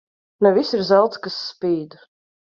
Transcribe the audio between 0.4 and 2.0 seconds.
Ne viss ir zelts, kas spīd.